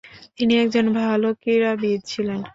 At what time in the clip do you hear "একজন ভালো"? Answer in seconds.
0.63-1.27